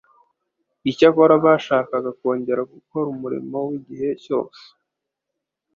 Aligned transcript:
Icyakora, 0.89 1.33
bashakaga 1.45 2.09
kongera 2.19 2.61
gukora 2.73 3.05
umurimo 3.15 3.57
w'igihe 3.69 4.09
cyose 4.23 4.63